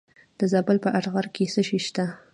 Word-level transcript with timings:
د 0.39 0.41
زابل 0.51 0.77
په 0.85 0.89
اتغر 0.97 1.25
کې 1.35 1.45
څه 1.53 1.61
شی 1.67 1.79
شته؟ 1.87 2.05